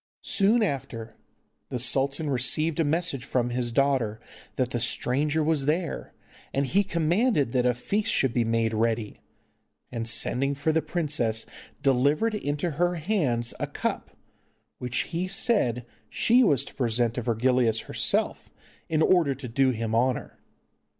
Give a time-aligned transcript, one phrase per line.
[0.25, 1.15] Soon after,
[1.69, 4.19] the sultan received a message from his daughter
[4.55, 6.15] that the stranger was there,
[6.55, 9.21] and he commanded that a feast should be made ready,
[9.91, 11.45] and, sending for the princess
[11.83, 14.09] delivered into her hands a cup,
[14.79, 18.49] which he said she was to present to Virgilius herself,
[18.89, 20.39] in order to do him honour.